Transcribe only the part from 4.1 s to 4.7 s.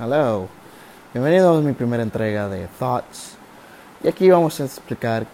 vamos a